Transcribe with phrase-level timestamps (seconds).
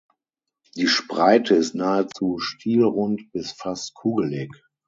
[0.75, 4.49] Die Spreite ist nahezu stielrund bis fast kugelig.